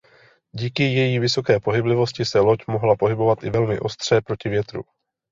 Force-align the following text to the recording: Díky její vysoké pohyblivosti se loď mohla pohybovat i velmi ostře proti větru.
Díky 0.51 0.83
její 0.83 1.19
vysoké 1.19 1.59
pohyblivosti 1.59 2.25
se 2.25 2.39
loď 2.39 2.59
mohla 2.67 2.95
pohybovat 2.95 3.43
i 3.43 3.49
velmi 3.49 3.79
ostře 3.79 4.21
proti 4.21 4.49
větru. 4.49 4.81